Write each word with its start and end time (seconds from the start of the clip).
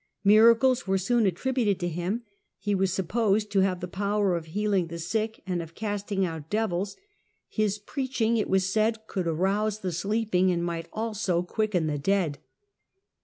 Miracles 0.23 0.87
were 0.87 0.97
soon 0.97 1.27
attributed 1.27 1.79
to 1.79 1.87
him: 1.87 2.23
he 2.57 2.73
was 2.73 2.91
supposed 2.91 3.51
to 3.51 3.59
have 3.59 3.81
the 3.81 3.87
power 3.87 4.35
of 4.35 4.47
healing 4.47 4.87
the 4.87 4.97
sick 4.97 5.43
and 5.45 5.61
of 5.61 5.75
casting 5.75 6.25
out 6.25 6.49
devils; 6.49 6.97
his 7.47 7.77
preaching, 7.77 8.35
it 8.35 8.49
was 8.49 8.67
said, 8.67 9.05
could 9.05 9.27
arouse 9.27 9.81
the 9.81 9.91
sleeping 9.91 10.49
and 10.49 10.65
might 10.65 10.89
almost 10.91 11.29
quicken 11.47 11.85
the 11.85 11.99
dead. 11.99 12.39